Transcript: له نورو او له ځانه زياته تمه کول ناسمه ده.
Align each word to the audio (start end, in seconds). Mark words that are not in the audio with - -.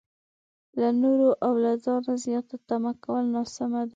له 0.79 0.89
نورو 1.01 1.29
او 1.45 1.53
له 1.63 1.73
ځانه 1.85 2.13
زياته 2.25 2.55
تمه 2.67 2.91
کول 3.03 3.23
ناسمه 3.35 3.81
ده. 3.87 3.89